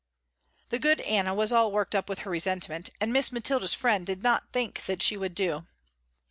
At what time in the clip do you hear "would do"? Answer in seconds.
5.15-5.67